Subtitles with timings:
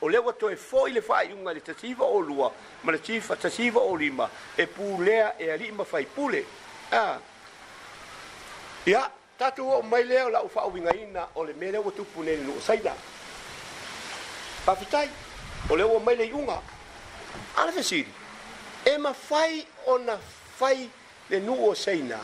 [0.00, 2.52] o le wato e foi le fai unga le tasiva o lua,
[2.82, 6.44] ma le tifa tasiva o lima, e pu lea e a lima fai pule.
[6.92, 7.18] Ah.
[8.86, 12.04] Ia, tatu o mai lea o la ufa o winga ina o le mele wato
[12.04, 12.94] pune ni nuo saida.
[14.64, 15.10] Pafitai,
[15.68, 16.62] o le wato mai le unga,
[17.56, 18.12] ala te siri,
[18.84, 20.88] e ma fai o na fai
[21.30, 22.20] le nuo saina,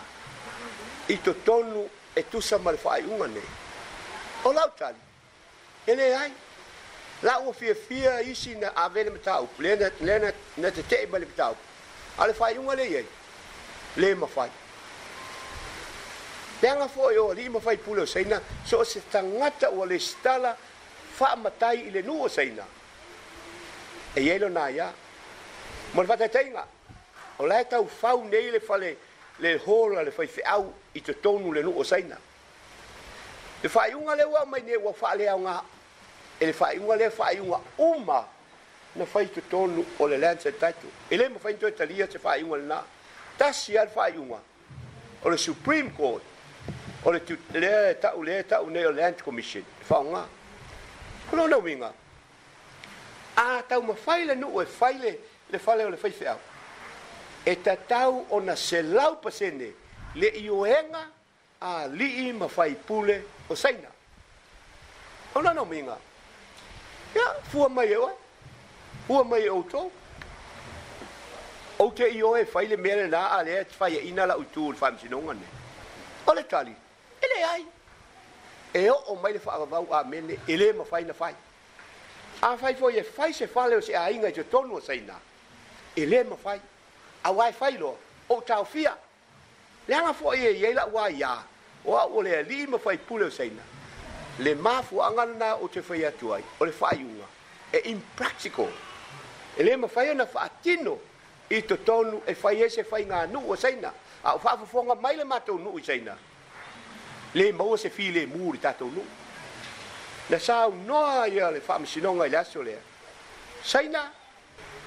[1.08, 3.40] i to tonu e tusa ma le fai unga ne.
[4.44, 4.98] O lautani,
[5.86, 6.32] ele ai,
[7.24, 11.06] la u fi fi i si na avele mata u plena plena na te te
[11.10, 11.56] bale mata u
[12.18, 13.04] ale fai un ale ye
[13.96, 14.50] le ma fai
[16.60, 20.56] benga fo yo li ma fai pulo seina so se tangata u le stala
[21.16, 22.64] fa matai ile nu o seina
[24.14, 24.92] e yelo na ya
[25.94, 26.66] mo fa te tenga
[27.38, 28.96] o le ta u fa u nei le fale
[29.38, 32.18] le hola le fai fe au i te tonu le nu o seina
[33.62, 35.40] e fai un ale wa mai ne wa fa le au
[36.40, 38.26] e le faaiuga lea faaiuga uma
[38.96, 42.80] na faitotonu o le lance taito e lē mafai nito e talia se faaiuga lenā
[43.38, 44.38] tasi a le faaiuga
[45.24, 46.22] o le supreme court
[47.04, 47.20] o le
[47.60, 50.24] lea e taʻu lea e taʻu nei o lance commission e faaogā
[51.30, 51.92] kolona uiga
[53.36, 55.18] a taumafai lanuu e faile
[55.50, 56.38] le fale o le faifeʻau
[57.46, 59.70] e tatau ona selau pasene
[60.14, 61.06] le ioega
[61.60, 63.88] alii mafai pule o saina
[65.34, 65.98] o lona uiga
[67.14, 68.12] Ia, fua mai ewa.
[69.06, 69.90] Fua mai e auto.
[71.78, 74.72] O te iho e faile mele na a lea te faia ina la utu e
[74.72, 75.46] le fam sinonga ne.
[76.26, 76.74] O le tali,
[77.22, 77.66] ele ai.
[78.74, 81.34] E o o mai le fa avavau e a mene, ele ma fai na fai.
[82.42, 85.00] A fai fo ye fai se fale o se a inga jo tonu o sei
[85.00, 85.14] na.
[85.96, 86.60] Ele ma fai.
[87.22, 87.96] A wai fai lo,
[88.28, 88.96] o tau fia.
[89.88, 91.42] Lea ma fo ye ye la wai ya.
[91.84, 93.62] O a ole a li ma fai pule o sei na
[94.40, 97.24] le mafu angana o te whai atu ai, o le whai unga,
[97.72, 98.68] e impractical.
[99.56, 100.98] E le ma whai ona whaatino
[101.50, 103.92] i to tonu e whai ese whai ngā nu o saina,
[104.24, 106.16] a o whaafu whonga mai le mātou nu o saina.
[107.34, 109.02] Le ma se whi le mūri tātou nu.
[110.30, 112.78] Na sā unoa ia le whaam sinonga i le aso lea.
[113.62, 114.04] Saina,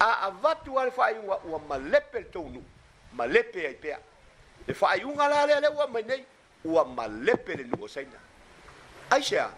[0.00, 2.62] a avatu a le whai unga ua malepe le tonu,
[3.14, 3.98] malepe ai pea.
[4.66, 6.24] Le whai unga lā lea lea ua mai nei,
[6.64, 8.26] ua malepe le nu o saina
[9.18, 9.50] aise a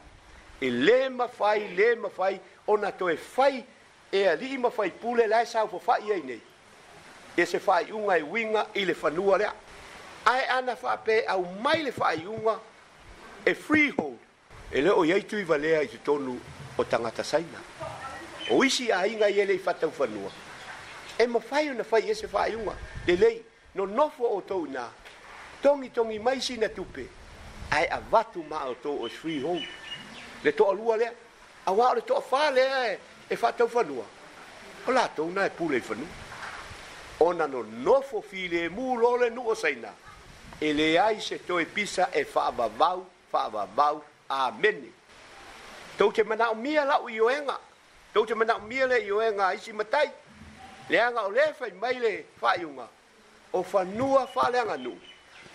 [0.65, 3.65] e lē mafai lē mafai ona toe fai
[4.13, 6.41] e alii mafai pule lae saufofaʻi ai nei
[7.37, 9.53] ia e se faaiʻuga e uiga i le fanua lea
[10.27, 12.55] ae ana faapē au mai le faaiʻuga
[13.47, 14.19] e freehold
[14.73, 16.39] e lē o iai tuivalea i totonu
[16.79, 17.63] o tagata saina
[18.51, 20.31] o isi aiga ia e lei fatau fanua
[21.19, 22.75] e mafai ona fai ia e se faaiʻuga
[23.07, 23.43] lelei
[23.75, 24.89] nonofo outou inā
[25.63, 27.09] togitogi mai sina tupe
[27.71, 29.55] ai a vatu ma o to o shui ho
[30.45, 31.11] le to alua le
[31.67, 32.63] a wa le to fa le
[33.31, 34.05] e fa to fa lua
[34.87, 36.07] o la to na e pule fa nu
[37.21, 39.93] ona no no fo file mu lo le nu o saina
[40.61, 44.91] e le ai se to e pisa e fa ba bau fa ba bau amen
[45.99, 47.59] to te mana o mia la o yoenga
[48.15, 50.11] to te mana o mia le yoenga ai si matai
[50.91, 52.89] le anga o le fa mai le fa yunga
[53.53, 54.99] o fa nu fa le anga nu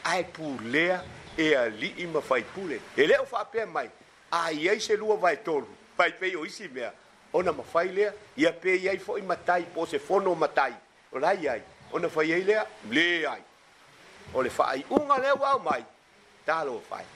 [0.03, 1.03] ai pu lea
[1.37, 2.81] e ali i ma fai pule.
[2.95, 3.89] E leo fa pe mai.
[4.31, 5.67] A iei se lua vai tolu.
[5.97, 6.93] Fai pe o isi mea.
[7.33, 8.13] Ona ma fai lea.
[8.37, 10.73] Ia pe iei fo i matai po se fono matai.
[11.11, 11.61] O lai iei.
[11.91, 12.65] Ona fai iei lea.
[12.89, 13.41] Le iei.
[14.33, 15.85] O le fai unga leo au mai.
[16.45, 17.14] Talo fai.